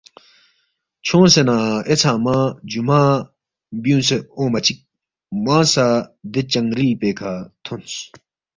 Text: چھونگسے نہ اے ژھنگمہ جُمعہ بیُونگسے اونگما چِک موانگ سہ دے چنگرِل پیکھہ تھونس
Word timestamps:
چھونگسے 1.05 1.41
نہ 1.47 1.57
اے 1.87 1.93
ژھنگمہ 2.01 2.37
جُمعہ 2.69 3.01
بیُونگسے 3.81 4.17
اونگما 4.37 4.59
چِک 4.65 4.77
موانگ 5.43 5.67
سہ 5.73 5.85
دے 6.31 6.41
چنگرِل 6.51 6.91
پیکھہ 6.99 7.31
تھونس 7.63 7.93